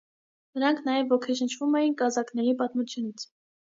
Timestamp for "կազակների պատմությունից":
2.03-3.29